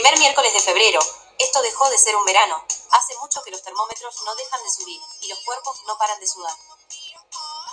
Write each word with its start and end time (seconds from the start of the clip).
Primer 0.00 0.18
miércoles 0.18 0.54
de 0.54 0.60
febrero. 0.60 0.98
Esto 1.38 1.60
dejó 1.60 1.90
de 1.90 1.98
ser 1.98 2.16
un 2.16 2.24
verano. 2.24 2.64
Hace 2.92 3.14
mucho 3.18 3.42
que 3.42 3.50
los 3.50 3.62
termómetros 3.62 4.22
no 4.22 4.34
dejan 4.34 4.62
de 4.62 4.70
subir 4.70 4.98
y 5.20 5.28
los 5.28 5.38
cuerpos 5.40 5.76
no 5.86 5.98
paran 5.98 6.18
de 6.18 6.26
sudar. 6.26 6.56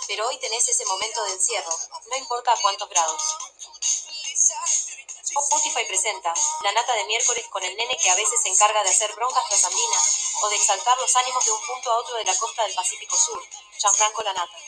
Pero 0.06 0.28
hoy 0.28 0.38
tenés 0.38 0.68
ese 0.68 0.84
momento 0.84 1.24
de 1.24 1.32
encierro, 1.32 1.70
no 2.10 2.16
importa 2.18 2.52
a 2.52 2.60
cuántos 2.60 2.86
grados. 2.90 3.22
Spotify 5.24 5.86
presenta 5.88 6.34
la 6.64 6.72
nata 6.72 6.92
de 6.96 7.04
miércoles 7.06 7.46
con 7.48 7.64
el 7.64 7.74
nene 7.74 7.96
que 7.96 8.10
a 8.10 8.16
veces 8.16 8.42
se 8.42 8.50
encarga 8.50 8.82
de 8.82 8.90
hacer 8.90 9.10
broncas 9.14 9.48
trasandinas 9.48 10.14
o 10.42 10.48
de 10.50 10.56
exaltar 10.56 10.98
los 10.98 11.16
ánimos 11.16 11.46
de 11.46 11.52
un 11.52 11.66
punto 11.66 11.90
a 11.90 11.96
otro 11.96 12.14
de 12.16 12.24
la 12.24 12.36
costa 12.36 12.62
del 12.64 12.74
Pacífico 12.74 13.16
Sur. 13.16 13.42
Gianfranco 13.78 14.22
la 14.22 14.34
nata. 14.34 14.58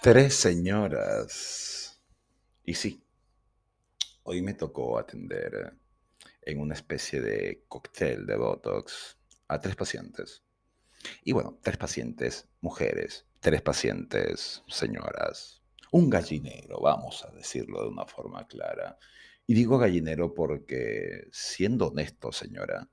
Tres 0.00 0.36
señoras. 0.36 2.00
Y 2.64 2.74
sí, 2.74 3.02
hoy 4.22 4.42
me 4.42 4.54
tocó 4.54 4.96
atender 4.96 5.74
en 6.42 6.60
una 6.60 6.74
especie 6.74 7.20
de 7.20 7.64
cóctel 7.66 8.26
de 8.26 8.36
Botox 8.36 9.16
a 9.48 9.60
tres 9.60 9.74
pacientes. 9.74 10.44
Y 11.24 11.32
bueno, 11.32 11.58
tres 11.62 11.78
pacientes 11.78 12.46
mujeres, 12.60 13.26
tres 13.40 13.60
pacientes 13.60 14.62
señoras, 14.68 15.59
un 15.92 16.08
gallinero, 16.08 16.80
vamos 16.80 17.24
a 17.24 17.30
decirlo 17.30 17.82
de 17.82 17.88
una 17.88 18.06
forma 18.06 18.46
clara. 18.46 18.98
Y 19.46 19.54
digo 19.54 19.78
gallinero 19.78 20.32
porque, 20.32 21.28
siendo 21.32 21.88
honesto, 21.88 22.30
señora, 22.32 22.88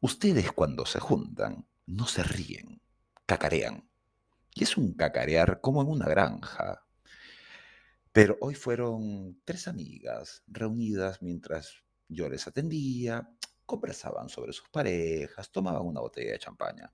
ustedes 0.00 0.52
cuando 0.52 0.86
se 0.86 1.00
juntan 1.00 1.66
no 1.86 2.06
se 2.06 2.22
ríen, 2.22 2.80
cacarean. 3.26 3.90
Y 4.54 4.64
es 4.64 4.76
un 4.76 4.94
cacarear 4.94 5.60
como 5.60 5.82
en 5.82 5.88
una 5.88 6.06
granja. 6.06 6.84
Pero 8.12 8.36
hoy 8.40 8.54
fueron 8.54 9.40
tres 9.44 9.68
amigas 9.68 10.42
reunidas 10.46 11.22
mientras 11.22 11.82
yo 12.08 12.28
les 12.28 12.46
atendía, 12.46 13.28
conversaban 13.66 14.28
sobre 14.28 14.52
sus 14.52 14.68
parejas, 14.68 15.50
tomaban 15.50 15.82
una 15.82 16.00
botella 16.00 16.32
de 16.32 16.38
champaña. 16.38 16.92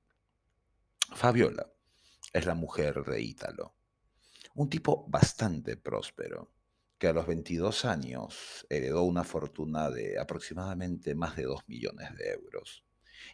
Fabiola 1.14 1.70
es 2.32 2.46
la 2.46 2.54
mujer 2.54 3.04
de 3.04 3.20
Ítalo 3.20 3.74
un 4.54 4.68
tipo 4.68 5.06
bastante 5.08 5.76
próspero, 5.76 6.52
que 6.98 7.08
a 7.08 7.12
los 7.12 7.26
22 7.26 7.84
años 7.84 8.66
heredó 8.70 9.02
una 9.02 9.24
fortuna 9.24 9.90
de 9.90 10.18
aproximadamente 10.18 11.14
más 11.14 11.36
de 11.36 11.44
2 11.44 11.68
millones 11.68 12.16
de 12.16 12.32
euros. 12.32 12.84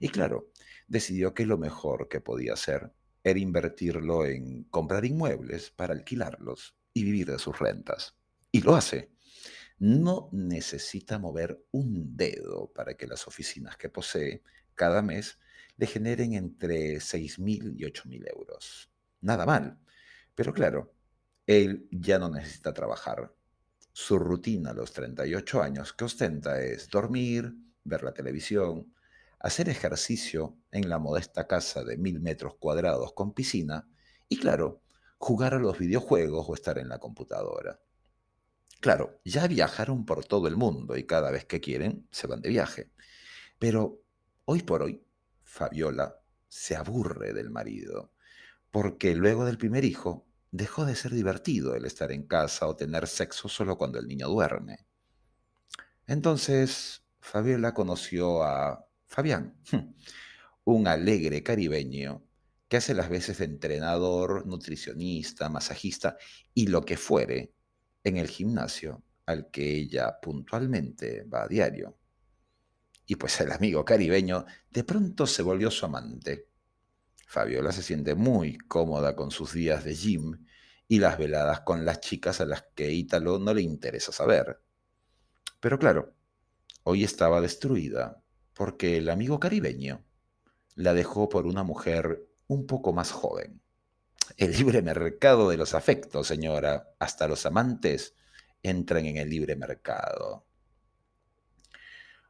Y 0.01 0.09
claro, 0.09 0.51
decidió 0.87 1.35
que 1.35 1.47
lo 1.47 1.59
mejor 1.59 2.09
que 2.09 2.21
podía 2.21 2.55
hacer 2.55 2.93
era 3.23 3.39
invertirlo 3.39 4.25
en 4.25 4.65
comprar 4.65 5.05
inmuebles 5.05 5.71
para 5.71 5.93
alquilarlos 5.93 6.77
y 6.95 7.05
vivir 7.05 7.31
de 7.31 7.39
sus 7.39 7.59
rentas. 7.59 8.17
Y 8.51 8.63
lo 8.63 8.75
hace. 8.75 9.13
No 9.79 10.29
necesita 10.33 11.19
mover 11.19 11.65
un 11.71 12.17
dedo 12.17 12.73
para 12.75 12.95
que 12.95 13.07
las 13.07 13.27
oficinas 13.27 13.77
que 13.77 13.89
posee 13.89 14.43
cada 14.75 15.03
mes 15.03 15.39
le 15.77 15.87
generen 15.87 16.35
entre 16.35 16.97
6.000 16.97 17.75
y 17.77 17.85
8.000 17.85 18.29
euros. 18.31 18.91
Nada 19.21 19.47
mal. 19.47 19.79
Pero 20.35 20.53
claro, 20.53 20.95
él 21.51 21.89
ya 21.91 22.21
no 22.21 22.31
necesita 22.31 22.73
trabajar. 22.73 23.35
Su 23.93 24.21
rutina 24.21 24.71
a 24.71 24.75
los 24.75 24.93
38 24.93 25.61
años 25.61 25.93
que 25.93 26.05
ostenta 26.05 26.63
es 26.63 26.89
dormir, 26.89 27.53
ver 27.83 28.05
la 28.05 28.15
televisión, 28.15 28.95
hacer 29.41 29.69
ejercicio 29.69 30.57
en 30.71 30.89
la 30.89 31.01
modesta 31.01 31.49
casa 31.49 31.83
de 31.83 31.97
mil 31.97 32.21
metros 32.21 32.55
cuadrados 32.61 33.15
con 33.15 33.35
piscina 33.35 33.89
y, 34.29 34.39
claro, 34.39 34.81
jugar 35.19 35.55
a 35.55 35.59
los 35.59 35.77
videojuegos 35.77 36.47
o 36.49 36.55
estar 36.55 36.79
en 36.79 36.89
la 36.89 37.01
computadora. 37.01 37.81
Claro, 38.79 39.21
ya 39.25 39.49
viajaron 39.49 40.07
por 40.07 40.25
todo 40.25 40.47
el 40.47 40.57
mundo 40.57 40.97
y 40.97 41.05
cada 41.05 41.33
vez 41.33 41.47
que 41.47 41.61
quieren 41.61 42.07
se 42.13 42.29
van 42.29 42.43
de 42.43 42.51
viaje. 42.51 42.93
Pero 43.59 44.05
hoy 44.45 44.63
por 44.63 44.83
hoy, 44.83 45.05
Fabiola 45.43 46.21
se 46.47 46.77
aburre 46.77 47.33
del 47.33 47.51
marido, 47.51 48.13
porque 48.71 49.17
luego 49.17 49.45
del 49.45 49.59
primer 49.59 49.85
hijo 49.85 50.30
dejó 50.51 50.85
de 50.85 50.97
ser 50.97 51.13
divertido 51.13 51.75
el 51.75 51.85
estar 51.85 52.13
en 52.13 52.27
casa 52.27 52.67
o 52.67 52.77
tener 52.77 53.07
sexo 53.07 53.49
solo 53.49 53.79
cuando 53.79 53.99
el 53.99 54.09
niño 54.09 54.29
duerme. 54.29 54.87
Entonces, 56.07 57.05
Fabiola 57.21 57.73
conoció 57.73 58.43
a 58.43 58.85
Fabián, 59.07 59.57
un 60.65 60.87
alegre 60.87 61.43
caribeño 61.43 62.25
que 62.69 62.77
hace 62.77 62.95
las 62.95 63.09
veces 63.09 63.39
de 63.39 63.47
entrenador, 63.47 64.47
nutricionista, 64.47 65.49
masajista 65.49 66.17
y 66.55 66.69
lo 66.69 66.85
que 66.85 66.97
fuere 66.97 67.53
en 68.05 68.17
el 68.17 68.29
gimnasio 68.29 69.03
al 69.27 69.51
que 69.51 69.77
ella 69.77 70.19
puntualmente 70.21 71.25
va 71.25 71.45
a 71.45 71.49
diario. 71.49 71.97
Y 73.07 73.17
pues 73.17 73.41
el 73.41 73.51
amigo 73.51 73.85
caribeño 73.85 74.47
de 74.71 74.85
pronto 74.85 75.27
se 75.27 75.43
volvió 75.43 75.71
su 75.71 75.85
amante 75.85 76.50
Fabiola 77.31 77.71
se 77.71 77.85
siente 77.85 78.17
muy 78.17 78.59
cómoda 78.59 79.15
con 79.15 79.31
sus 79.31 79.53
días 79.53 79.85
de 79.85 79.95
gym 79.95 80.47
y 80.89 80.99
las 80.99 81.17
veladas 81.17 81.61
con 81.61 81.85
las 81.85 82.01
chicas 82.01 82.41
a 82.41 82.45
las 82.45 82.65
que 82.75 82.91
Ítalo 82.91 83.39
no 83.39 83.55
le 83.55 83.63
interesa 83.63 84.11
saber. 84.11 84.61
Pero 85.61 85.79
claro, 85.79 86.13
hoy 86.83 87.05
estaba 87.05 87.41
destruida 87.41 88.21
porque 88.53 88.97
el 88.97 89.09
amigo 89.09 89.39
caribeño 89.39 90.05
la 90.75 90.93
dejó 90.93 91.29
por 91.29 91.47
una 91.47 91.63
mujer 91.63 92.27
un 92.49 92.67
poco 92.67 92.93
más 92.93 93.13
joven. 93.13 93.63
El 94.37 94.51
libre 94.51 94.83
mercado 94.83 95.51
de 95.51 95.57
los 95.57 95.75
afectos, 95.75 96.27
señora, 96.27 96.95
hasta 96.99 97.29
los 97.29 97.47
amantes 97.47 98.17
entran 98.61 99.07
en 99.07 99.19
el 99.19 99.31
libre 99.31 99.55
mercado. 99.55 100.49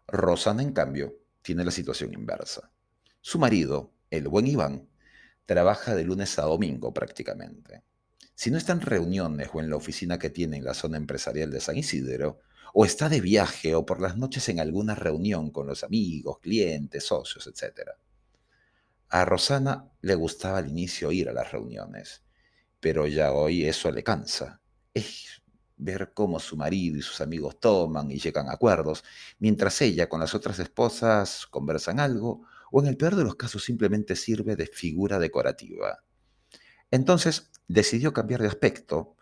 Rosana, 0.06 0.62
en 0.62 0.74
cambio, 0.74 1.14
tiene 1.40 1.64
la 1.64 1.70
situación 1.70 2.12
inversa. 2.12 2.70
Su 3.22 3.38
marido, 3.38 3.94
el 4.10 4.28
buen 4.28 4.46
Iván, 4.46 4.89
trabaja 5.50 5.96
de 5.96 6.04
lunes 6.04 6.38
a 6.38 6.42
domingo 6.42 6.94
prácticamente. 6.94 7.82
Si 8.36 8.52
no 8.52 8.56
está 8.56 8.72
en 8.72 8.82
reuniones 8.82 9.50
o 9.52 9.58
en 9.58 9.68
la 9.68 9.74
oficina 9.74 10.16
que 10.16 10.30
tiene 10.30 10.58
en 10.58 10.64
la 10.64 10.74
zona 10.74 10.96
empresarial 10.96 11.50
de 11.50 11.60
San 11.60 11.76
Isidro, 11.76 12.38
o 12.72 12.84
está 12.84 13.08
de 13.08 13.20
viaje 13.20 13.74
o 13.74 13.84
por 13.84 14.00
las 14.00 14.16
noches 14.16 14.48
en 14.48 14.60
alguna 14.60 14.94
reunión 14.94 15.50
con 15.50 15.66
los 15.66 15.82
amigos, 15.82 16.38
clientes, 16.38 17.02
socios, 17.02 17.48
etc. 17.48 17.90
A 19.08 19.24
Rosana 19.24 19.90
le 20.02 20.14
gustaba 20.14 20.58
al 20.58 20.68
inicio 20.68 21.10
ir 21.10 21.28
a 21.28 21.32
las 21.32 21.50
reuniones, 21.50 22.22
pero 22.78 23.08
ya 23.08 23.32
hoy 23.32 23.64
eso 23.66 23.90
le 23.90 24.04
cansa. 24.04 24.60
Es 24.94 25.42
ver 25.76 26.12
cómo 26.14 26.38
su 26.38 26.56
marido 26.56 26.96
y 26.96 27.02
sus 27.02 27.20
amigos 27.20 27.58
toman 27.58 28.08
y 28.12 28.20
llegan 28.20 28.48
a 28.48 28.52
acuerdos, 28.52 29.02
mientras 29.40 29.80
ella 29.80 30.08
con 30.08 30.20
las 30.20 30.32
otras 30.32 30.60
esposas 30.60 31.44
conversan 31.48 31.98
algo 31.98 32.46
o 32.72 32.80
en 32.80 32.88
el 32.88 32.96
peor 32.96 33.16
de 33.16 33.24
los 33.24 33.36
casos 33.36 33.64
simplemente 33.64 34.16
sirve 34.16 34.56
de 34.56 34.66
figura 34.66 35.18
decorativa. 35.18 36.04
Entonces 36.90 37.50
decidió 37.68 38.12
cambiar 38.12 38.42
de 38.42 38.48
aspecto, 38.48 39.16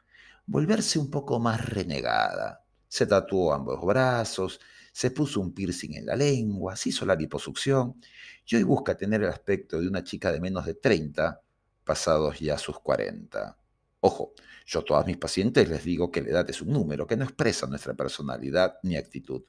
volverse 0.47 0.99
un 0.99 1.11
poco 1.11 1.39
más 1.39 1.69
renegada. 1.69 2.65
Se 2.89 3.07
tatuó 3.07 3.53
ambos 3.53 3.85
brazos, 3.85 4.61
se 4.93 5.11
puso 5.11 5.41
un 5.41 5.53
piercing 5.53 5.95
en 5.95 6.07
la 6.07 6.17
lengua, 6.17 6.75
se 6.75 6.89
hizo 6.89 7.05
la 7.05 7.15
liposucción 7.15 8.01
y 8.47 8.57
hoy 8.57 8.63
busca 8.63 8.97
tener 8.97 9.23
el 9.23 9.29
aspecto 9.29 9.81
de 9.81 9.87
una 9.87 10.03
chica 10.03 10.33
de 10.33 10.41
menos 10.41 10.65
de 10.65 10.75
30, 10.75 11.41
pasados 11.85 12.41
ya 12.41 12.57
sus 12.59 12.81
40. 12.81 13.57
Ojo, 14.01 14.33
yo 14.67 14.81
a 14.81 14.85
todas 14.85 15.07
mis 15.07 15.17
pacientes 15.17 15.69
les 15.69 15.85
digo 15.85 16.11
que 16.11 16.23
la 16.23 16.31
edad 16.31 16.51
es 16.51 16.63
un 16.63 16.73
número 16.73 17.07
que 17.07 17.17
no 17.17 17.25
expresa 17.25 17.67
nuestra 17.67 17.95
personalidad 17.95 18.79
ni 18.83 18.97
actitud. 18.97 19.43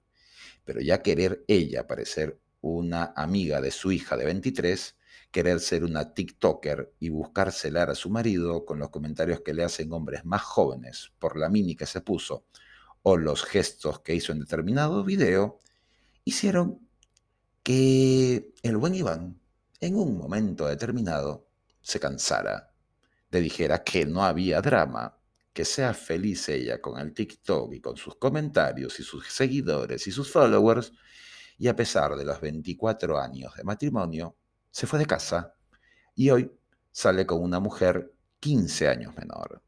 Pero 0.66 0.82
ya 0.82 1.02
querer 1.02 1.44
ella 1.48 1.88
parecer 1.88 2.40
una 2.62 3.14
amiga 3.16 3.62
de 3.62 3.72
su 3.72 3.92
hija 3.92 4.18
de 4.18 4.26
23 4.26 4.96
querer 5.32 5.60
ser 5.60 5.84
una 5.84 6.14
TikToker 6.14 6.94
y 7.00 7.10
buscar 7.10 7.52
celar 7.52 7.90
a 7.90 7.96
su 7.96 8.10
marido 8.10 8.66
con 8.66 8.80
los 8.80 8.90
comentarios 8.90 9.42
que 9.42 9.54
le 9.54 9.64
hacen 9.64 9.92
hombres 9.94 10.26
más 10.26 10.42
jóvenes 10.42 11.12
por 11.20 11.38
la 11.38 11.50
mini 11.50 11.76
que 11.76 11.86
se 11.86 12.02
puso 12.02 12.46
o 13.04 13.18
los 13.18 13.44
gestos 13.44 14.00
que 14.00 14.16
hizo 14.16 14.32
en 14.32 14.40
determinado 14.40 15.04
video, 15.04 15.60
hicieron 16.26 16.88
que 17.64 18.52
el 18.62 18.78
buen 18.78 18.96
Iván 18.96 19.40
en 19.80 19.96
un 19.96 20.18
momento 20.18 20.68
determinado 20.68 21.48
se 21.82 22.00
cansara, 22.00 22.74
le 23.32 23.42
dijera 23.42 23.84
que 23.84 24.06
no 24.06 24.24
había 24.24 24.62
drama, 24.62 25.18
que 25.54 25.66
sea 25.66 25.94
feliz 25.94 26.50
ella 26.50 26.82
con 26.82 27.00
el 27.00 27.14
TikTok 27.14 27.74
y 27.74 27.80
con 27.80 27.96
sus 27.96 28.16
comentarios 28.16 29.00
y 29.00 29.04
sus 29.04 29.28
seguidores 29.28 30.08
y 30.08 30.12
sus 30.12 30.32
followers, 30.32 30.92
y 31.60 31.68
a 31.68 31.76
pesar 31.76 32.16
de 32.16 32.24
los 32.24 32.40
24 32.40 33.20
años 33.20 33.54
de 33.56 33.64
matrimonio, 33.64 34.38
se 34.72 34.88
fue 34.88 34.98
de 34.98 35.06
casa 35.06 35.54
y 36.16 36.30
hoy 36.30 36.50
sale 36.90 37.26
con 37.26 37.44
una 37.44 37.60
mujer 37.60 38.14
15 38.40 38.88
años 38.88 39.16
menor. 39.16 39.62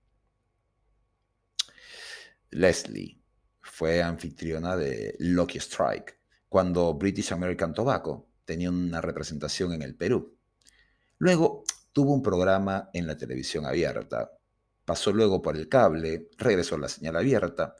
Leslie 2.49 3.21
fue 3.61 4.01
anfitriona 4.01 4.77
de 4.77 5.15
Lucky 5.19 5.57
Strike 5.59 6.19
cuando 6.47 6.93
British 6.93 7.33
American 7.33 7.73
Tobacco 7.73 8.29
tenía 8.45 8.69
una 8.69 9.01
representación 9.01 9.73
en 9.73 9.81
el 9.81 9.95
Perú. 9.95 10.37
Luego 11.17 11.63
tuvo 11.91 12.13
un 12.13 12.23
programa 12.23 12.89
en 12.93 13.05
la 13.05 13.17
televisión 13.17 13.65
abierta, 13.65 14.31
pasó 14.85 15.11
luego 15.11 15.41
por 15.41 15.57
el 15.57 15.67
cable, 15.67 16.29
regresó 16.37 16.75
a 16.75 16.79
la 16.79 16.89
señal 16.89 17.17
abierta 17.17 17.75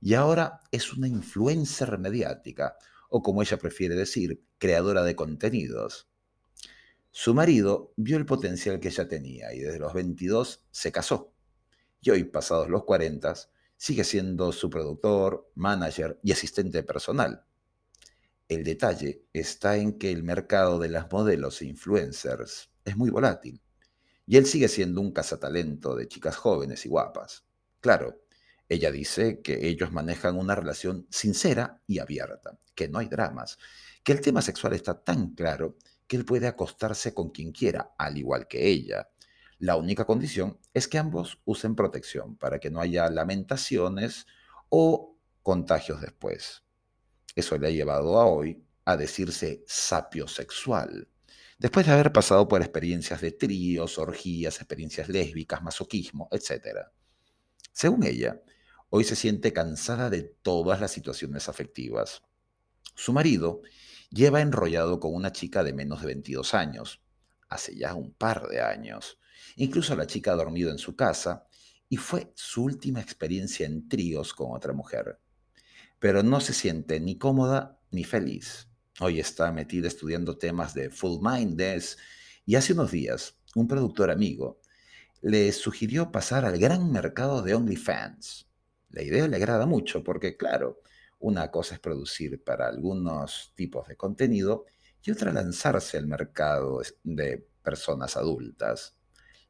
y 0.00 0.14
ahora 0.14 0.60
es 0.72 0.92
una 0.92 1.06
influencer 1.06 1.96
mediática, 1.98 2.76
o 3.12 3.22
como 3.22 3.42
ella 3.42 3.58
prefiere 3.58 3.94
decir, 3.94 4.42
creadora 4.56 5.04
de 5.04 5.14
contenidos. 5.14 6.08
Su 7.10 7.34
marido 7.34 7.92
vio 7.96 8.16
el 8.16 8.24
potencial 8.24 8.80
que 8.80 8.88
ella 8.88 9.06
tenía 9.06 9.52
y 9.52 9.60
desde 9.60 9.78
los 9.78 9.92
22 9.92 10.64
se 10.70 10.90
casó. 10.90 11.34
Y 12.00 12.08
hoy, 12.08 12.24
pasados 12.24 12.70
los 12.70 12.84
40, 12.84 13.34
sigue 13.76 14.02
siendo 14.02 14.50
su 14.50 14.70
productor, 14.70 15.50
manager 15.54 16.18
y 16.22 16.32
asistente 16.32 16.82
personal. 16.82 17.44
El 18.48 18.64
detalle 18.64 19.26
está 19.34 19.76
en 19.76 19.98
que 19.98 20.10
el 20.10 20.22
mercado 20.22 20.78
de 20.78 20.88
las 20.88 21.12
modelos 21.12 21.60
e 21.60 21.66
influencers 21.66 22.70
es 22.82 22.96
muy 22.96 23.10
volátil 23.10 23.60
y 24.26 24.38
él 24.38 24.46
sigue 24.46 24.68
siendo 24.68 25.02
un 25.02 25.12
cazatalento 25.12 25.94
de 25.94 26.08
chicas 26.08 26.36
jóvenes 26.36 26.86
y 26.86 26.88
guapas. 26.88 27.44
Claro, 27.80 28.21
ella 28.72 28.90
dice 28.90 29.40
que 29.42 29.68
ellos 29.68 29.92
manejan 29.92 30.36
una 30.36 30.54
relación 30.54 31.06
sincera 31.10 31.80
y 31.86 31.98
abierta, 31.98 32.58
que 32.74 32.88
no 32.88 32.98
hay 32.98 33.08
dramas, 33.08 33.58
que 34.02 34.12
el 34.12 34.20
tema 34.20 34.42
sexual 34.42 34.72
está 34.72 35.02
tan 35.02 35.34
claro 35.34 35.76
que 36.06 36.16
él 36.16 36.24
puede 36.24 36.46
acostarse 36.46 37.14
con 37.14 37.30
quien 37.30 37.52
quiera, 37.52 37.92
al 37.98 38.18
igual 38.18 38.46
que 38.48 38.68
ella. 38.68 39.08
La 39.58 39.76
única 39.76 40.04
condición 40.04 40.58
es 40.74 40.88
que 40.88 40.98
ambos 40.98 41.38
usen 41.44 41.76
protección 41.76 42.36
para 42.36 42.58
que 42.58 42.70
no 42.70 42.80
haya 42.80 43.08
lamentaciones 43.08 44.26
o 44.68 45.16
contagios 45.42 46.00
después. 46.00 46.62
Eso 47.34 47.56
le 47.58 47.68
ha 47.68 47.70
llevado 47.70 48.18
a 48.18 48.26
hoy 48.26 48.64
a 48.84 48.96
decirse 48.96 49.62
sapio 49.66 50.26
sexual, 50.26 51.08
después 51.58 51.86
de 51.86 51.92
haber 51.92 52.12
pasado 52.12 52.48
por 52.48 52.60
experiencias 52.60 53.20
de 53.20 53.32
tríos, 53.32 53.98
orgías, 53.98 54.56
experiencias 54.56 55.08
lésbicas, 55.08 55.62
masoquismo, 55.62 56.28
etc. 56.32 56.78
Según 57.72 58.04
ella, 58.04 58.42
hoy 58.94 59.04
se 59.04 59.16
siente 59.16 59.54
cansada 59.54 60.10
de 60.10 60.22
todas 60.22 60.78
las 60.78 60.90
situaciones 60.90 61.48
afectivas. 61.48 62.22
Su 62.94 63.14
marido 63.14 63.62
lleva 64.10 64.42
enrollado 64.42 65.00
con 65.00 65.14
una 65.14 65.32
chica 65.32 65.64
de 65.64 65.72
menos 65.72 66.02
de 66.02 66.08
22 66.08 66.52
años, 66.52 67.00
hace 67.48 67.74
ya 67.74 67.94
un 67.94 68.12
par 68.12 68.48
de 68.48 68.60
años. 68.60 69.18
Incluso 69.56 69.96
la 69.96 70.06
chica 70.06 70.32
ha 70.32 70.36
dormido 70.36 70.70
en 70.70 70.76
su 70.76 70.94
casa 70.94 71.46
y 71.88 71.96
fue 71.96 72.34
su 72.36 72.64
última 72.64 73.00
experiencia 73.00 73.64
en 73.64 73.88
tríos 73.88 74.34
con 74.34 74.54
otra 74.54 74.74
mujer. 74.74 75.18
Pero 75.98 76.22
no 76.22 76.40
se 76.42 76.52
siente 76.52 77.00
ni 77.00 77.16
cómoda 77.16 77.80
ni 77.90 78.04
feliz. 78.04 78.68
Hoy 79.00 79.20
está 79.20 79.52
metida 79.52 79.88
estudiando 79.88 80.36
temas 80.36 80.74
de 80.74 80.90
full 80.90 81.18
mindness 81.22 81.96
y 82.44 82.56
hace 82.56 82.74
unos 82.74 82.90
días 82.90 83.38
un 83.54 83.66
productor 83.66 84.10
amigo 84.10 84.60
le 85.22 85.50
sugirió 85.52 86.12
pasar 86.12 86.44
al 86.44 86.58
gran 86.58 86.92
mercado 86.92 87.40
de 87.40 87.54
OnlyFans. 87.54 88.51
La 88.92 89.02
idea 89.02 89.26
le 89.26 89.36
agrada 89.36 89.66
mucho 89.66 90.04
porque, 90.04 90.36
claro, 90.36 90.80
una 91.18 91.50
cosa 91.50 91.74
es 91.74 91.80
producir 91.80 92.42
para 92.44 92.68
algunos 92.68 93.52
tipos 93.54 93.88
de 93.88 93.96
contenido 93.96 94.66
y 95.02 95.10
otra 95.10 95.32
lanzarse 95.32 95.96
al 95.96 96.06
mercado 96.06 96.82
de 97.02 97.48
personas 97.62 98.16
adultas. 98.16 98.96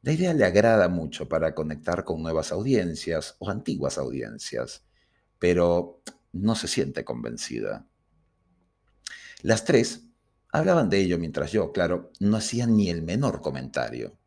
La 0.01 0.13
idea 0.13 0.33
le 0.33 0.45
agrada 0.45 0.87
mucho 0.87 1.27
para 1.27 1.53
conectar 1.53 2.03
con 2.05 2.21
nuevas 2.21 2.51
audiencias 2.51 3.35
o 3.39 3.49
antiguas 3.49 3.97
audiencias, 3.97 4.85
pero 5.39 6.01
no 6.31 6.55
se 6.55 6.67
siente 6.67 7.03
convencida. 7.03 7.85
Las 9.41 9.65
tres 9.65 10.05
hablaban 10.51 10.89
de 10.89 10.99
ello 10.99 11.17
mientras 11.17 11.51
yo, 11.51 11.73
claro, 11.73 12.11
no 12.19 12.37
hacía 12.37 12.65
ni 12.65 12.89
el 12.89 13.01
menor 13.01 13.41
comentario. 13.41 14.17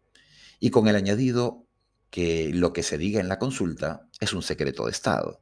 Y 0.61 0.71
con 0.71 0.89
el 0.89 0.97
añadido 0.97 1.67
que 2.11 2.51
lo 2.53 2.73
que 2.73 2.83
se 2.83 2.99
diga 2.99 3.21
en 3.21 3.29
la 3.29 3.39
consulta 3.39 4.06
es 4.21 4.33
un 4.33 4.43
secreto 4.43 4.85
de 4.85 4.93
Estado. 4.93 5.41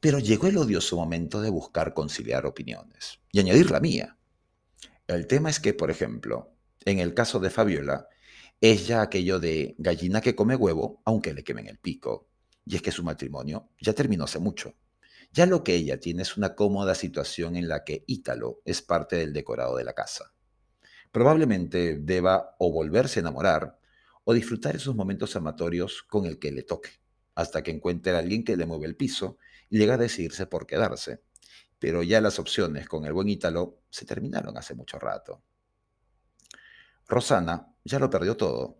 Pero 0.00 0.18
llegó 0.18 0.46
el 0.46 0.56
odioso 0.56 0.96
momento 0.96 1.40
de 1.40 1.50
buscar 1.50 1.94
conciliar 1.94 2.46
opiniones 2.46 3.20
y 3.30 3.40
añadir 3.40 3.70
la 3.70 3.80
mía. 3.80 4.16
El 5.06 5.26
tema 5.26 5.50
es 5.50 5.60
que, 5.60 5.74
por 5.74 5.90
ejemplo, 5.90 6.54
en 6.84 6.98
el 6.98 7.14
caso 7.14 7.38
de 7.40 7.50
Fabiola, 7.50 8.08
es 8.60 8.86
ya 8.86 9.02
aquello 9.02 9.38
de 9.40 9.74
gallina 9.78 10.20
que 10.20 10.34
come 10.34 10.56
huevo 10.56 11.02
aunque 11.04 11.34
le 11.34 11.44
quemen 11.44 11.68
el 11.68 11.78
pico. 11.78 12.28
Y 12.64 12.76
es 12.76 12.82
que 12.82 12.92
su 12.92 13.04
matrimonio 13.04 13.68
ya 13.80 13.92
terminó 13.92 14.24
hace 14.24 14.38
mucho. 14.38 14.74
Ya 15.32 15.46
lo 15.46 15.64
que 15.64 15.74
ella 15.74 15.98
tiene 15.98 16.22
es 16.22 16.36
una 16.36 16.54
cómoda 16.54 16.94
situación 16.94 17.56
en 17.56 17.68
la 17.68 17.84
que 17.84 18.04
Ítalo 18.06 18.62
es 18.64 18.82
parte 18.82 19.16
del 19.16 19.32
decorado 19.32 19.76
de 19.76 19.84
la 19.84 19.92
casa. 19.92 20.32
Probablemente 21.12 21.98
deba 21.98 22.56
o 22.58 22.72
volverse 22.72 23.20
a 23.20 23.22
enamorar 23.22 23.78
o 24.24 24.32
disfrutar 24.32 24.76
esos 24.76 24.94
momentos 24.94 25.36
amatorios 25.36 26.02
con 26.02 26.24
el 26.24 26.38
que 26.38 26.52
le 26.52 26.62
toque, 26.62 26.90
hasta 27.34 27.62
que 27.62 27.70
encuentre 27.70 28.12
a 28.12 28.18
alguien 28.18 28.44
que 28.44 28.56
le 28.56 28.66
mueve 28.66 28.86
el 28.86 28.96
piso 28.96 29.38
llega 29.68 29.94
a 29.94 29.98
decidirse 29.98 30.46
por 30.46 30.66
quedarse. 30.66 31.22
Pero 31.78 32.02
ya 32.02 32.20
las 32.20 32.38
opciones 32.38 32.88
con 32.88 33.04
el 33.04 33.12
buen 33.12 33.28
Ítalo 33.28 33.82
se 33.90 34.06
terminaron 34.06 34.56
hace 34.56 34.74
mucho 34.74 34.98
rato. 34.98 35.42
Rosana 37.06 37.74
ya 37.84 37.98
lo 37.98 38.08
perdió 38.08 38.36
todo. 38.36 38.78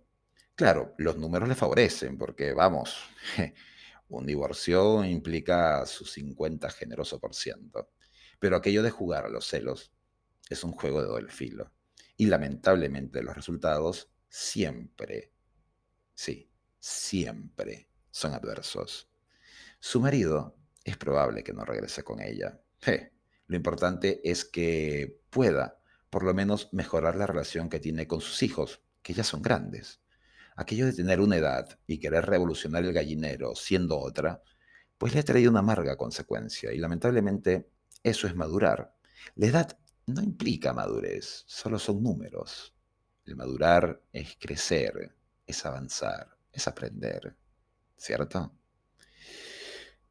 Claro, 0.55 0.95
los 0.99 1.17
números 1.17 1.49
le 1.49 1.57
favorecen 1.57 2.17
porque, 2.17 2.55
vamos, 2.55 2.97
un 4.09 4.25
divorcio 4.25 5.05
implica 5.05 5.85
su 5.85 6.05
50 6.05 6.71
generoso 6.71 7.21
por 7.21 7.35
ciento. 7.35 7.91
Pero 8.39 8.57
aquello 8.57 8.83
de 8.83 8.91
jugar 8.91 9.27
a 9.27 9.29
los 9.29 9.47
celos 9.47 9.93
es 10.49 10.63
un 10.65 10.73
juego 10.73 11.03
de 11.03 11.09
doble 11.09 11.31
filo. 11.31 11.73
Y 12.17 12.27
lamentablemente 12.27 13.23
los 13.23 13.35
resultados 13.35 14.11
siempre, 14.29 15.33
sí, 16.15 16.51
siempre 16.79 17.89
son 18.15 18.33
adversos. 18.33 19.09
Su 19.81 20.01
marido 20.01 20.57
es 20.85 20.97
probable 20.97 21.43
que 21.43 21.53
no 21.53 21.65
regrese 21.65 22.05
con 22.05 22.21
ella. 22.21 22.61
lo 23.49 23.57
importante 23.57 24.21
es 24.23 24.45
que 24.45 25.21
pueda, 25.31 25.81
por 26.11 26.23
lo 26.23 26.33
menos, 26.33 26.73
mejorar 26.73 27.17
la 27.17 27.27
relación 27.27 27.69
que 27.69 27.81
tiene 27.81 28.07
con 28.07 28.21
sus 28.21 28.45
hijos, 28.45 28.83
que 29.03 29.15
ya 29.15 29.25
son 29.25 29.43
grandes. 29.43 30.01
Aquello 30.55 30.87
de 30.87 30.93
tener 30.93 31.21
una 31.21 31.39
edad 31.39 31.77
y 31.89 31.99
querer 31.99 32.25
revolucionar 32.27 32.85
el 32.85 32.93
gallinero 32.93 33.57
siendo 33.57 33.99
otra, 33.99 34.41
pues 34.97 35.13
le 35.13 35.19
ha 35.19 35.25
traído 35.25 35.51
una 35.51 35.59
amarga 35.59 35.97
consecuencia 35.97 36.73
y 36.73 36.79
lamentablemente 36.79 37.69
eso 38.05 38.29
es 38.29 38.37
madurar. 38.37 38.95
La 39.35 39.47
edad 39.47 39.77
no 40.07 40.23
implica 40.23 40.73
madurez, 40.73 41.43
solo 41.49 41.81
son 41.81 42.01
números. 42.01 42.77
El 43.27 43.35
madurar 43.35 44.01
es 44.13 44.37
crecer, 44.39 45.17
es 45.45 45.67
avanzar, 45.67 46.29
es 46.53 46.69
aprender, 46.69 47.37
¿cierto? 47.97 48.53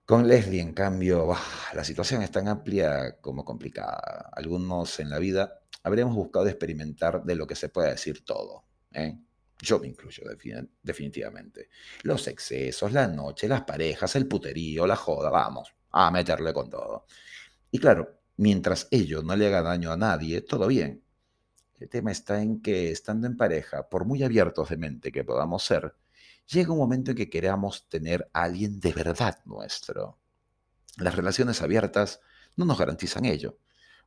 Con 0.05 0.27
Leslie, 0.27 0.61
en 0.61 0.73
cambio, 0.73 1.33
la 1.73 1.83
situación 1.83 2.21
es 2.23 2.31
tan 2.31 2.47
amplia 2.49 3.19
como 3.21 3.45
complicada. 3.45 4.29
Algunos 4.33 4.99
en 4.99 5.09
la 5.09 5.17
vida 5.17 5.61
habremos 5.83 6.13
buscado 6.13 6.47
experimentar 6.47 7.23
de 7.23 7.35
lo 7.35 7.47
que 7.47 7.55
se 7.55 7.69
puede 7.69 7.91
decir 7.91 8.25
todo. 8.25 8.65
¿eh? 8.91 9.17
Yo 9.61 9.79
me 9.79 9.87
incluyo 9.87 10.23
definitivamente. 10.81 11.69
Los 12.01 12.27
excesos, 12.27 12.91
la 12.91 13.07
noche, 13.07 13.47
las 13.47 13.61
parejas, 13.61 14.15
el 14.17 14.27
puterío, 14.27 14.85
la 14.85 14.97
joda, 14.97 15.29
vamos, 15.29 15.73
a 15.91 16.11
meterle 16.11 16.51
con 16.51 16.69
todo. 16.69 17.05
Y 17.71 17.79
claro, 17.79 18.19
mientras 18.37 18.89
ello 18.91 19.23
no 19.23 19.35
le 19.37 19.47
haga 19.47 19.61
daño 19.61 19.91
a 19.91 19.97
nadie, 19.97 20.41
todo 20.41 20.67
bien. 20.67 21.01
El 21.79 21.89
tema 21.89 22.11
está 22.11 22.41
en 22.41 22.61
que 22.61 22.91
estando 22.91 23.25
en 23.25 23.37
pareja, 23.37 23.87
por 23.87 24.05
muy 24.05 24.21
abiertos 24.23 24.69
de 24.69 24.77
mente 24.77 25.11
que 25.11 25.23
podamos 25.23 25.63
ser, 25.63 25.95
llega 26.47 26.71
un 26.71 26.79
momento 26.79 27.11
en 27.11 27.17
que 27.17 27.29
queramos 27.29 27.87
tener 27.89 28.29
a 28.33 28.43
alguien 28.43 28.79
de 28.79 28.93
verdad 28.93 29.39
nuestro. 29.45 30.19
Las 30.97 31.15
relaciones 31.15 31.61
abiertas 31.61 32.19
no 32.55 32.65
nos 32.65 32.77
garantizan 32.77 33.25
ello. 33.25 33.57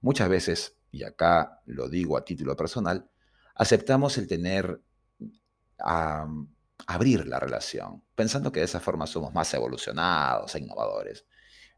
Muchas 0.01 0.29
veces, 0.29 0.77
y 0.91 1.05
acá 1.05 1.61
lo 1.67 1.89
digo 1.89 2.17
a 2.17 2.25
título 2.25 2.57
personal, 2.57 3.11
aceptamos 3.55 4.19
el 4.19 4.29
tener 4.29 4.81
a, 5.79 6.27
abrir 6.87 7.27
la 7.27 7.41
relación, 7.41 8.03
pensando 8.15 8.53
que 8.53 8.61
de 8.61 8.67
esa 8.67 8.81
forma 8.81 9.07
somos 9.07 9.33
más 9.33 9.53
evolucionados 9.55 10.55
e 10.55 10.61
innovadores. 10.61 11.25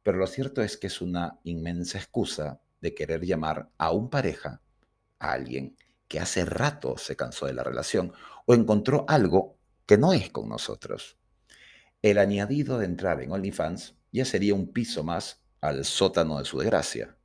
Pero 0.02 0.18
lo 0.18 0.26
cierto 0.26 0.62
es 0.62 0.76
que 0.76 0.88
es 0.88 1.00
una 1.00 1.38
inmensa 1.44 1.98
excusa 1.98 2.60
de 2.80 2.94
querer 2.94 3.24
llamar 3.24 3.70
a 3.78 3.92
un 3.92 4.10
pareja 4.10 4.60
a 5.18 5.32
alguien 5.32 5.76
que 6.08 6.20
hace 6.20 6.44
rato 6.44 6.96
se 6.96 7.16
cansó 7.16 7.46
de 7.46 7.54
la 7.54 7.64
relación 7.64 8.12
o 8.46 8.54
encontró 8.54 9.04
algo 9.08 9.57
que 9.88 9.96
no 9.96 10.12
es 10.12 10.28
con 10.28 10.50
nosotros. 10.50 11.18
el 12.02 12.18
añadido 12.18 12.78
de 12.78 12.84
entrar 12.84 13.22
en 13.22 13.32
OnlyFans 13.32 13.96
ya 14.12 14.26
sería 14.26 14.54
un 14.54 14.70
piso 14.70 15.02
más 15.02 15.42
al 15.62 15.84
sótano 15.86 16.38
de 16.38 16.44
su 16.44 16.58
desgracia. 16.58 17.16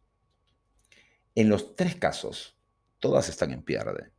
En 1.36 1.50
los 1.50 1.76
tres 1.76 1.98
casos, 1.98 2.58
todas 3.00 3.28
están 3.28 3.52
en 3.52 3.64
pierde. 3.64 4.14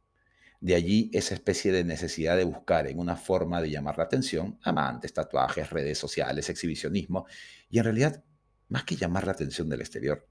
De 0.61 0.75
allí 0.75 1.11
esa 1.15 1.33
especie 1.33 1.73
de 1.73 1.85
necesidad 1.85 2.37
de 2.37 2.45
buscar 2.45 2.87
en 2.87 2.99
una 2.99 3.17
forma 3.17 3.63
de 3.63 3.71
llamar 3.71 3.97
la 3.97 4.05
atención 4.05 4.59
amantes, 4.63 5.15
tatuajes, 5.15 5.71
redes 5.71 5.97
sociales, 5.97 6.51
exhibicionismo, 6.51 7.27
y 7.71 7.79
en 7.79 7.85
realidad, 7.85 8.23
más 8.69 8.85
que 8.85 8.97
llamar 8.97 9.25
la 9.25 9.33
atención 9.33 9.71
del 9.71 9.81
exterior, 9.81 10.29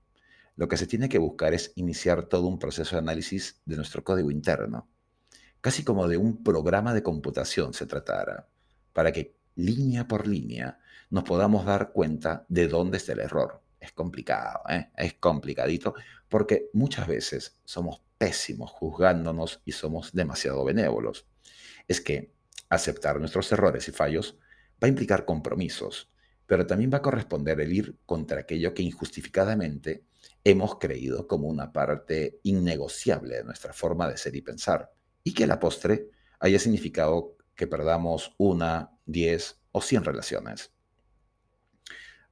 lo 0.55 0.67
que 0.67 0.77
se 0.77 0.85
tiene 0.85 1.09
que 1.09 1.17
buscar 1.17 1.55
es 1.55 1.73
iniciar 1.75 2.27
todo 2.27 2.45
un 2.45 2.59
proceso 2.59 2.95
de 2.95 2.99
análisis 2.99 3.59
de 3.65 3.75
nuestro 3.75 4.03
código 4.03 4.29
interno, 4.29 4.92
casi 5.63 5.85
como 5.85 6.09
de 6.09 6.17
un 6.17 6.43
programa 6.43 6.93
de 6.93 7.01
computación 7.01 7.73
se 7.73 7.85
tratara, 7.85 8.49
para 8.91 9.13
que 9.13 9.37
línea 9.55 10.05
por 10.09 10.27
línea 10.27 10.77
nos 11.09 11.23
podamos 11.23 11.65
dar 11.65 11.93
cuenta 11.93 12.45
de 12.49 12.67
dónde 12.67 12.97
está 12.97 13.13
el 13.13 13.21
error. 13.21 13.61
Es 13.79 13.93
complicado, 13.93 14.59
¿eh? 14.67 14.89
es 14.97 15.13
complicadito, 15.13 15.93
porque 16.27 16.69
muchas 16.73 17.07
veces 17.07 17.59
somos 17.63 18.01
pésimos 18.17 18.71
juzgándonos 18.71 19.61
y 19.63 19.71
somos 19.71 20.11
demasiado 20.11 20.65
benévolos. 20.65 21.27
Es 21.87 22.01
que 22.01 22.33
aceptar 22.67 23.17
nuestros 23.21 23.49
errores 23.53 23.87
y 23.87 23.93
fallos 23.93 24.37
va 24.83 24.87
a 24.87 24.89
implicar 24.89 25.23
compromisos, 25.23 26.11
pero 26.45 26.67
también 26.67 26.91
va 26.93 26.97
a 26.97 27.01
corresponder 27.01 27.61
el 27.61 27.71
ir 27.71 27.95
contra 28.05 28.41
aquello 28.41 28.73
que 28.73 28.83
injustificadamente 28.83 30.03
hemos 30.43 30.77
creído 30.77 31.25
como 31.25 31.47
una 31.47 31.71
parte 31.71 32.41
innegociable 32.43 33.37
de 33.37 33.43
nuestra 33.45 33.71
forma 33.71 34.09
de 34.09 34.17
ser 34.17 34.35
y 34.35 34.41
pensar, 34.41 34.91
y 35.23 35.33
que 35.33 35.45
a 35.45 35.47
la 35.47 35.59
postre 35.59 36.09
haya 36.39 36.59
significado 36.59 37.37
que 37.55 37.67
perdamos 37.67 38.33
una, 38.37 38.91
diez 39.05 39.61
o 39.71 39.81
cien 39.81 40.03
relaciones. 40.03 40.71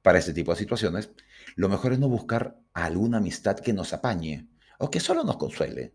Para 0.02 0.18
este 0.18 0.34
tipo 0.34 0.52
de 0.52 0.58
situaciones, 0.58 1.10
lo 1.54 1.68
mejor 1.68 1.92
es 1.92 1.98
no 1.98 2.08
buscar 2.08 2.58
alguna 2.72 3.18
amistad 3.18 3.56
que 3.56 3.72
nos 3.72 3.92
apañe 3.92 4.48
o 4.78 4.90
que 4.90 5.00
solo 5.00 5.22
nos 5.22 5.36
consuele, 5.36 5.94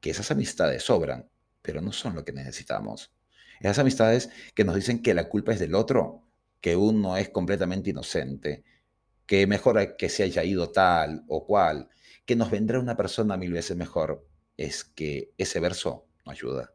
que 0.00 0.10
esas 0.10 0.30
amistades 0.30 0.82
sobran, 0.82 1.28
pero 1.62 1.80
no 1.80 1.92
son 1.92 2.14
lo 2.14 2.24
que 2.24 2.32
necesitamos. 2.32 3.12
Esas 3.60 3.78
amistades 3.78 4.30
que 4.54 4.64
nos 4.64 4.74
dicen 4.74 5.02
que 5.02 5.14
la 5.14 5.28
culpa 5.28 5.52
es 5.52 5.60
del 5.60 5.74
otro, 5.74 6.24
que 6.60 6.76
uno 6.76 7.16
es 7.16 7.28
completamente 7.28 7.90
inocente, 7.90 8.64
que 9.26 9.46
mejor 9.46 9.96
que 9.96 10.08
se 10.08 10.24
haya 10.24 10.44
ido 10.44 10.70
tal 10.70 11.24
o 11.28 11.46
cual, 11.46 11.88
que 12.26 12.36
nos 12.36 12.50
vendrá 12.50 12.78
una 12.80 12.96
persona 12.96 13.36
mil 13.36 13.52
veces 13.52 13.76
mejor, 13.76 14.26
es 14.56 14.84
que 14.84 15.32
ese 15.38 15.60
verso 15.60 16.06
ayuda. 16.26 16.74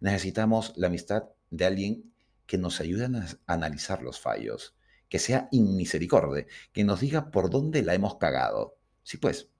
Necesitamos 0.00 0.72
la 0.76 0.88
amistad 0.88 1.24
de 1.50 1.64
alguien 1.64 2.12
que 2.46 2.58
nos 2.58 2.80
ayude 2.80 3.06
a 3.06 3.52
analizar 3.52 4.02
los 4.02 4.20
fallos, 4.20 4.76
que 5.08 5.18
sea 5.18 5.48
inmisericordia, 5.52 6.46
que 6.72 6.84
nos 6.84 7.00
diga 7.00 7.30
por 7.30 7.50
dónde 7.50 7.82
la 7.82 7.94
hemos 7.94 8.16
cagado. 8.16 8.78
Sí, 9.02 9.16
pues, 9.18 9.50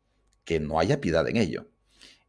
que 0.44 0.60
no 0.60 0.78
haya 0.78 1.00
piedad 1.00 1.28
en 1.28 1.36
ello. 1.36 1.70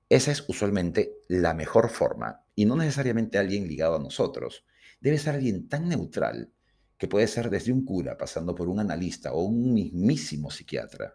Esa 0.10 0.32
es 0.32 0.46
usualmente 0.48 1.18
la 1.28 1.54
mejor 1.54 1.90
forma, 1.90 2.46
y 2.56 2.66
no 2.66 2.76
necesariamente 2.76 3.38
alguien 3.38 3.68
ligado 3.68 3.96
a 3.96 4.00
nosotros. 4.00 4.66
Debe 5.00 5.18
ser 5.18 5.36
alguien 5.36 5.68
tan 5.68 5.90
neutral 5.90 6.52
que 6.98 7.08
puede 7.08 7.28
ser 7.28 7.50
desde 7.50 7.72
un 7.72 7.86
cura, 7.86 8.18
pasando 8.18 8.56
por 8.56 8.70
un 8.70 8.80
analista 8.80 9.34
o 9.34 9.42
un 9.42 9.74
mismísimo 9.74 10.50
psiquiatra. 10.50 11.14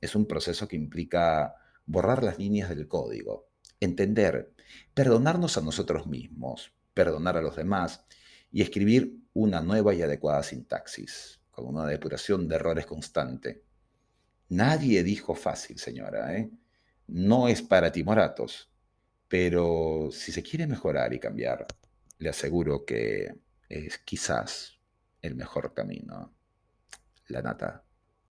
Es 0.00 0.14
un 0.14 0.26
proceso 0.26 0.68
que 0.68 0.76
implica 0.76 1.54
borrar 1.86 2.22
las 2.22 2.38
líneas 2.38 2.68
del 2.68 2.86
código, 2.86 3.48
entender, 3.80 4.52
perdonarnos 4.94 5.56
a 5.58 5.60
nosotros 5.60 6.06
mismos, 6.06 6.72
perdonar 6.94 7.36
a 7.36 7.42
los 7.42 7.56
demás 7.56 8.04
y 8.50 8.62
escribir 8.62 9.18
una 9.32 9.60
nueva 9.60 9.94
y 9.94 10.02
adecuada 10.02 10.42
sintaxis, 10.42 11.40
con 11.50 11.66
una 11.66 11.86
depuración 11.86 12.48
de 12.48 12.56
errores 12.56 12.86
constante. 12.86 13.62
Nadie 14.48 15.02
dijo 15.02 15.34
fácil, 15.34 15.78
señora, 15.78 16.36
¿eh? 16.36 16.50
No 17.08 17.48
es 17.48 17.62
para 17.62 17.92
timoratos, 17.92 18.70
pero 19.28 20.08
si 20.10 20.32
se 20.32 20.42
quiere 20.42 20.66
mejorar 20.66 21.12
y 21.12 21.20
cambiar, 21.20 21.66
le 22.18 22.28
aseguro 22.28 22.84
que 22.84 23.34
es 23.68 23.98
quizás 23.98 24.78
el 25.20 25.34
mejor 25.34 25.74
camino. 25.74 26.34
La 27.28 27.42
nata. 27.42 27.87